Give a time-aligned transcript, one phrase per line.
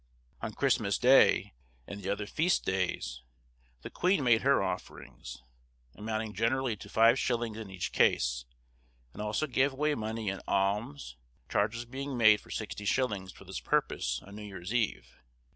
[0.41, 1.53] On Christmas Day
[1.85, 3.21] and the other feast days,
[3.83, 5.43] the queen made her offerings,
[5.93, 8.45] amounting generally to five shillings in each case,
[9.13, 11.17] and also gave away money in alms,
[11.49, 15.21] charges being made for sixty shillings for this purpose on New Year's Eve.